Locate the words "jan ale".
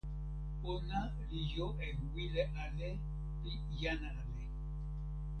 3.79-4.35